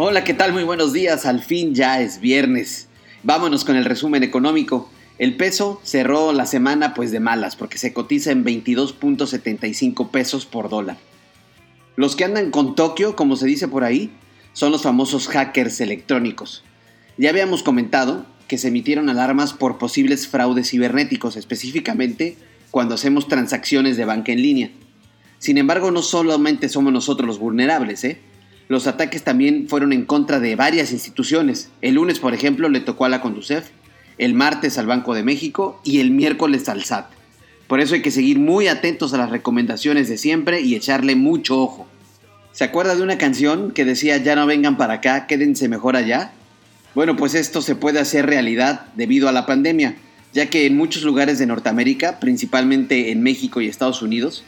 [0.00, 0.52] Hola, ¿qué tal?
[0.52, 1.26] Muy buenos días.
[1.26, 2.86] Al fin ya es viernes.
[3.24, 4.88] Vámonos con el resumen económico.
[5.18, 10.68] El peso cerró la semana pues de malas porque se cotiza en 22.75 pesos por
[10.68, 10.98] dólar.
[11.96, 14.12] Los que andan con Tokio, como se dice por ahí,
[14.52, 16.62] son los famosos hackers electrónicos.
[17.16, 22.36] Ya habíamos comentado que se emitieron alarmas por posibles fraudes cibernéticos, específicamente
[22.70, 24.70] cuando hacemos transacciones de banca en línea.
[25.40, 28.20] Sin embargo, no solamente somos nosotros los vulnerables, ¿eh?
[28.68, 31.70] Los ataques también fueron en contra de varias instituciones.
[31.80, 33.70] El lunes, por ejemplo, le tocó a la Conducef,
[34.18, 37.10] el martes al Banco de México y el miércoles al SAT.
[37.66, 41.58] Por eso hay que seguir muy atentos a las recomendaciones de siempre y echarle mucho
[41.58, 41.86] ojo.
[42.52, 46.32] ¿Se acuerda de una canción que decía ya no vengan para acá, quédense mejor allá?
[46.94, 49.96] Bueno, pues esto se puede hacer realidad debido a la pandemia,
[50.34, 54.44] ya que en muchos lugares de Norteamérica, principalmente en México y Estados Unidos,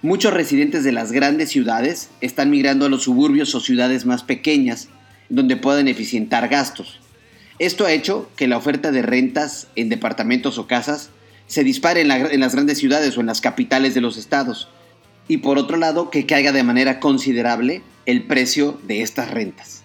[0.00, 4.88] Muchos residentes de las grandes ciudades están migrando a los suburbios o ciudades más pequeñas,
[5.28, 7.00] donde pueden eficientar gastos.
[7.58, 11.10] Esto ha hecho que la oferta de rentas en departamentos o casas
[11.48, 14.68] se dispare en, en, las grandes ciudades o en las capitales de los estados.
[15.26, 19.82] Y por otro lado, que caiga de manera considerable el precio de estas rentas.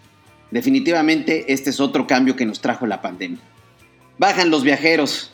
[0.51, 3.39] Definitivamente este es otro cambio que nos trajo la pandemia.
[4.19, 5.32] Bajan los viajeros,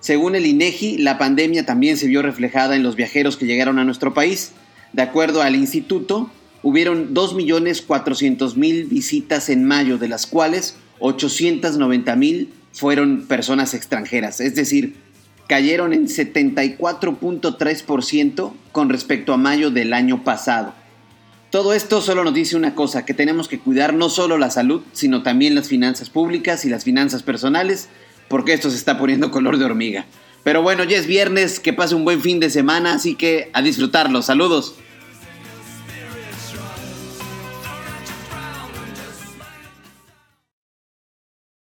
[0.00, 3.84] según el INEGI, la pandemia también se vio reflejada en los viajeros que llegaron a
[3.84, 4.52] nuestro país.
[4.92, 6.30] De acuerdo al instituto,
[6.62, 14.94] hubieron 2.400.000 visitas en mayo, de las cuales 890.000 fueron personas extranjeras, es decir,
[15.48, 20.74] cayeron en 74.3% con respecto a mayo del año pasado.
[21.50, 24.82] Todo esto solo nos dice una cosa, que tenemos que cuidar no solo la salud,
[24.92, 27.88] sino también las finanzas públicas y las finanzas personales
[28.28, 30.06] porque esto se está poniendo color de hormiga.
[30.44, 33.62] Pero bueno, ya es viernes, que pase un buen fin de semana, así que a
[33.62, 34.22] disfrutarlo.
[34.22, 34.74] Saludos.